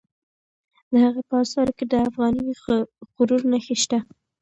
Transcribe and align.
د 0.91 0.93
هغه 1.05 1.21
په 1.29 1.33
آثارو 1.43 1.75
کې 1.77 1.85
د 1.87 1.93
افغاني 2.07 2.41
غرور 3.15 3.41
نښې 3.51 3.75
شته. 3.83 3.99